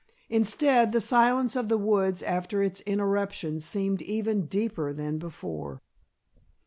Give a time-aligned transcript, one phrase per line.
[0.31, 5.79] Instead, the silence of the woods after its interruption seemed even deeper than before.